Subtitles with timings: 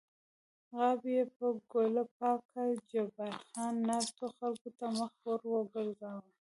[0.75, 6.29] غاب یې په ګوله پاک کړ، جبار خان ناستو خلکو ته مخ ور وګرځاوه.